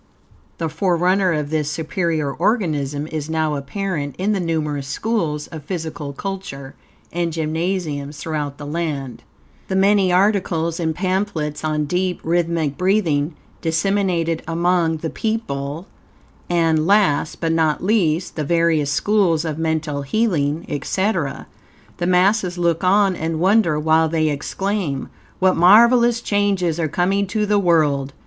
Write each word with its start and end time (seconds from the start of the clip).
The 0.57 0.67
forerunner 0.67 1.31
of 1.31 1.51
this 1.51 1.69
superior 1.69 2.31
organism 2.33 3.05
is 3.11 3.29
now 3.29 3.53
apparent 3.53 4.15
in 4.17 4.31
the 4.31 4.39
numerous 4.39 4.87
schools 4.87 5.45
of 5.45 5.61
physical 5.63 6.11
culture 6.11 6.73
and 7.13 7.31
gymnasiums 7.31 8.17
throughout 8.17 8.57
the 8.57 8.65
land, 8.65 9.21
the 9.67 9.75
many 9.75 10.11
articles 10.11 10.79
and 10.79 10.95
pamphlets 10.95 11.63
on 11.63 11.85
deep, 11.85 12.19
rythmic 12.23 12.79
breathing 12.79 13.35
disseminated 13.61 14.41
among 14.47 14.97
the 14.97 15.11
people, 15.11 15.85
and 16.49 16.87
last, 16.87 17.39
but 17.39 17.51
not 17.51 17.83
least, 17.83 18.35
the 18.35 18.43
various 18.43 18.91
schools 18.91 19.45
of 19.45 19.59
mental 19.59 20.01
healing, 20.01 20.65
etc. 20.67 21.45
The 21.97 22.07
masses 22.07 22.57
look 22.57 22.83
on 22.83 23.15
and 23.15 23.39
wonder, 23.39 23.79
while 23.79 24.09
they 24.09 24.29
exclaim: 24.29 25.09
"What 25.37 25.55
marvelous 25.55 26.21
changes 26.21 26.79
are 26.79 26.87
coming 26.87 27.27
to 27.27 27.45
the 27.45 27.59
world!" 27.59 28.13